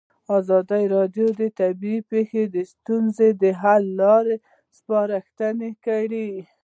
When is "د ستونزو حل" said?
2.55-3.83